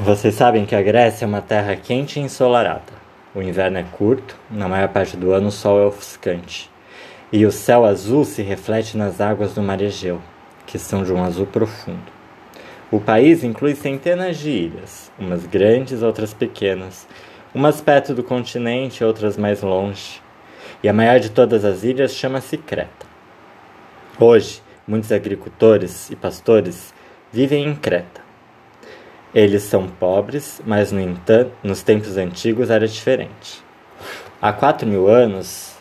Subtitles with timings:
[0.00, 2.92] Vocês sabem que a Grécia é uma terra quente e ensolarada.
[3.34, 6.70] O inverno é curto, na maior parte do ano o sol é ofuscante.
[7.32, 10.20] E o céu azul se reflete nas águas do mar Egeu,
[10.64, 12.12] que são de um azul profundo.
[12.92, 17.08] O país inclui centenas de ilhas, umas grandes, outras pequenas,
[17.52, 20.22] umas perto do continente, outras mais longe.
[20.80, 23.04] E a maior de todas as ilhas chama-se Creta.
[24.16, 26.94] Hoje, muitos agricultores e pastores
[27.32, 28.27] vivem em Creta.
[29.34, 33.62] Eles são pobres, mas no entanto, nos tempos antigos era diferente.
[34.40, 35.76] Há quatro mil anos,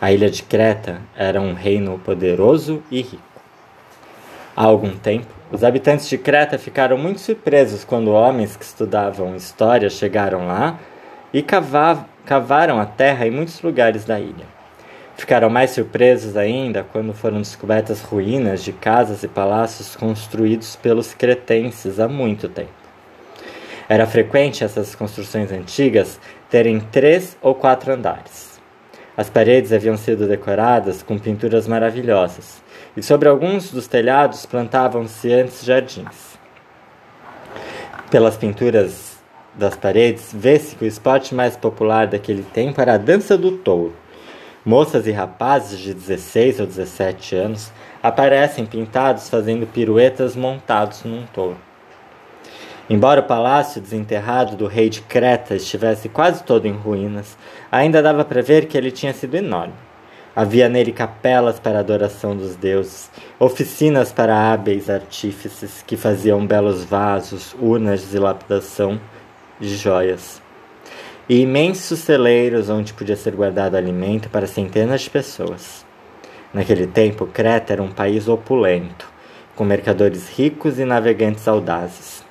[0.00, 3.22] a ilha de Creta era um reino poderoso e rico.
[4.56, 9.88] Há algum tempo, os habitantes de Creta ficaram muito surpresos quando homens que estudavam história
[9.88, 10.78] chegaram lá
[11.32, 14.57] e cavaram a terra em muitos lugares da ilha.
[15.18, 21.98] Ficaram mais surpresos ainda quando foram descobertas ruínas de casas e palácios construídos pelos cretenses
[21.98, 22.70] há muito tempo.
[23.88, 28.60] Era frequente essas construções antigas terem três ou quatro andares.
[29.16, 32.62] As paredes haviam sido decoradas com pinturas maravilhosas
[32.96, 36.38] e sobre alguns dos telhados plantavam-se antes jardins.
[38.08, 39.18] Pelas pinturas
[39.52, 43.96] das paredes, vê-se que o esporte mais popular daquele tempo era a dança do touro.
[44.68, 51.56] Moças e rapazes de 16 ou 17 anos aparecem pintados fazendo piruetas montados num touro.
[52.90, 57.34] Embora o palácio desenterrado do rei de Creta estivesse quase todo em ruínas,
[57.72, 59.72] ainda dava para ver que ele tinha sido enorme.
[60.36, 67.56] Havia nele capelas para adoração dos deuses, oficinas para hábeis artífices que faziam belos vasos,
[67.58, 69.00] urnas de lapidação
[69.58, 70.42] de joias,
[71.28, 75.84] e imensos celeiros onde podia ser guardado alimento para centenas de pessoas.
[76.54, 79.06] Naquele tempo, Creta era um país opulento,
[79.54, 82.24] com mercadores ricos e navegantes audazes.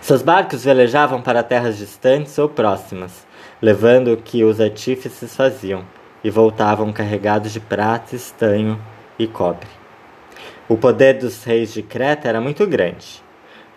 [0.00, 3.26] Seus barcos velejavam para terras distantes ou próximas,
[3.62, 5.84] levando o que os artífices faziam
[6.22, 8.80] e voltavam carregados de prata, estanho
[9.18, 9.68] e cobre.
[10.68, 13.23] O poder dos reis de Creta era muito grande.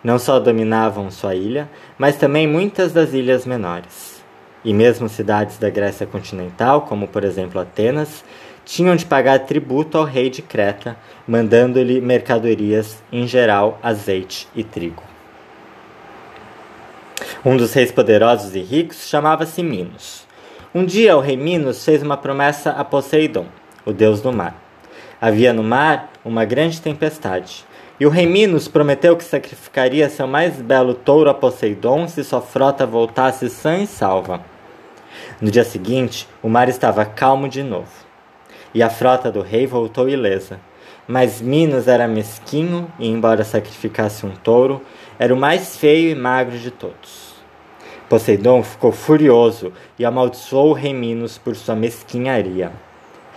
[0.02, 4.22] Não só dominavam sua ilha, mas também muitas das ilhas menores.
[4.64, 8.24] E mesmo cidades da Grécia continental, como por exemplo Atenas,
[8.64, 15.02] tinham de pagar tributo ao rei de Creta, mandando-lhe mercadorias, em geral azeite e trigo.
[17.44, 20.26] Um dos reis poderosos e ricos chamava-se Minos.
[20.74, 23.46] Um dia o rei Minos fez uma promessa a Poseidon,
[23.86, 24.54] o deus do mar.
[25.20, 27.64] Havia no mar uma grande tempestade,
[28.00, 32.40] e o rei Minos prometeu que sacrificaria seu mais belo touro a Poseidon se sua
[32.40, 34.40] frota voltasse sã e salva.
[35.40, 37.90] No dia seguinte, o mar estava calmo de novo,
[38.72, 40.60] e a frota do rei voltou ilesa.
[41.08, 44.82] Mas Minos era mesquinho e, embora sacrificasse um touro,
[45.18, 47.34] era o mais feio e magro de todos.
[48.08, 52.70] Poseidon ficou furioso e amaldiçoou o rei Minos por sua mesquinharia.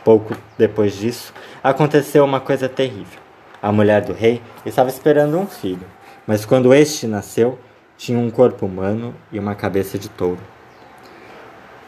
[0.03, 1.33] Pouco depois disso,
[1.63, 3.30] aconteceu uma coisa terrível.
[3.61, 5.85] A mulher do rei estava esperando um filho,
[6.25, 7.59] mas quando este nasceu,
[7.95, 10.39] tinha um corpo humano e uma cabeça de touro.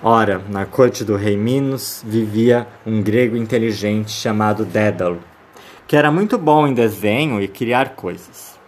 [0.03, 5.19] Ora, na corte do rei Minos vivia um grego inteligente chamado Dédalo,
[5.87, 8.59] que era muito bom em desenho e criar coisas.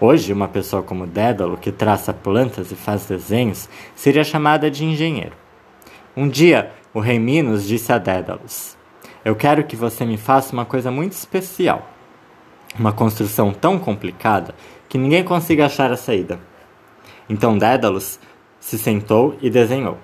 [0.00, 5.36] Hoje, uma pessoa como Dédalo, que traça plantas e faz desenhos, seria chamada de engenheiro.
[6.16, 8.76] Um dia, o rei Minos disse a Dédalos:
[9.24, 11.97] Eu quero que você me faça uma coisa muito especial.
[12.76, 14.54] Uma construção tão complicada
[14.88, 16.40] que ninguém consiga achar a saída.
[17.28, 18.18] Então Dédalos
[18.58, 19.98] se sentou e desenhou.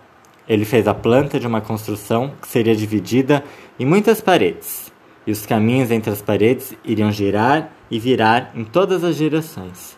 [0.49, 3.43] Ele fez a planta de uma construção que seria dividida
[3.79, 4.93] em muitas paredes,
[5.27, 9.97] e os caminhos entre as paredes iriam girar e virar em todas as direções.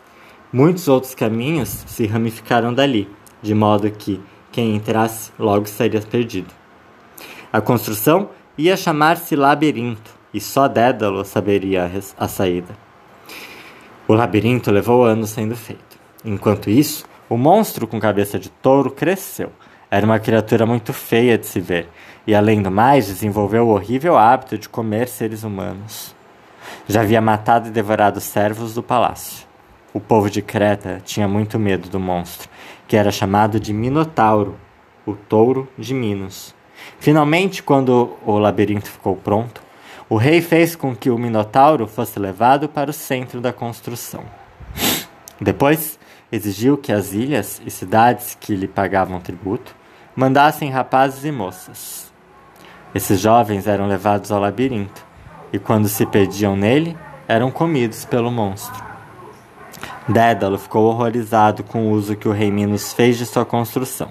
[0.53, 3.09] Muitos outros caminhos se ramificaram dali,
[3.43, 4.21] de modo que
[4.53, 6.55] quem entrasse logo seria perdido.
[7.53, 12.77] A construção ia chamar-se labirinto, e só Dédalo saberia a saída.
[14.07, 15.99] O labirinto levou anos sendo feito.
[16.23, 19.51] Enquanto isso, o monstro com cabeça de touro cresceu.
[19.91, 21.89] Era uma criatura muito feia de se ver,
[22.27, 26.15] e além do mais, desenvolveu o horrível hábito de comer seres humanos.
[26.87, 29.47] Já havia matado e devorado servos do palácio.
[29.95, 32.51] O povo de Creta tinha muito medo do monstro,
[32.87, 34.57] que era chamado de Minotauro,
[35.07, 36.55] o touro de Minos.
[36.99, 39.65] Finalmente, quando o labirinto ficou pronto,
[40.09, 44.25] o rei fez com que o Minotauro fosse levado para o centro da construção.
[45.41, 45.99] Depois,
[46.31, 49.75] exigiu que as ilhas e cidades que lhe pagavam tributo
[50.15, 52.13] mandassem rapazes e moças.
[52.95, 55.05] Esses jovens eram levados ao labirinto,
[55.53, 56.97] e quando se perdiam nele,
[57.29, 58.85] eram comidos pelo monstro.
[60.09, 64.11] Dédalo ficou horrorizado com o uso que o rei Minos fez de sua construção.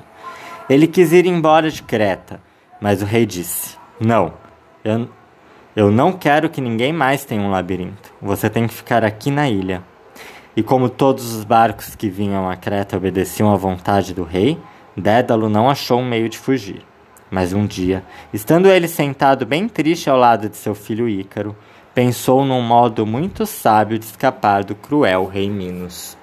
[0.69, 2.41] Ele quis ir embora de Creta,
[2.81, 4.33] mas o rei disse: Não,
[4.83, 5.09] eu,
[5.75, 8.13] eu não quero que ninguém mais tenha um labirinto.
[8.22, 9.83] Você tem que ficar aqui na ilha.
[10.56, 14.57] E como todos os barcos que vinham a Creta obedeciam à vontade do rei,
[14.95, 16.81] Dédalo não achou um meio de fugir.
[17.30, 21.54] Mas um dia, estando ele sentado bem triste ao lado de seu filho Ícaro,
[21.94, 26.18] pensou num modo muito sábio de escapar do cruel rei Minos.